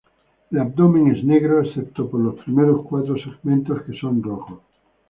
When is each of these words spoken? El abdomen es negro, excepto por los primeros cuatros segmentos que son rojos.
El 0.49 0.57
abdomen 0.57 1.15
es 1.15 1.23
negro, 1.23 1.61
excepto 1.61 2.09
por 2.09 2.19
los 2.21 2.43
primeros 2.43 2.87
cuatros 2.87 3.21
segmentos 3.21 3.83
que 3.83 3.93
son 3.99 4.23
rojos. 4.23 4.59